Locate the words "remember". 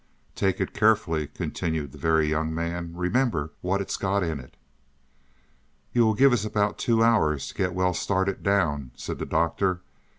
2.95-3.51